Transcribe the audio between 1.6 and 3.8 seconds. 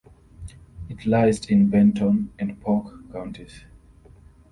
Benton and Polk counties.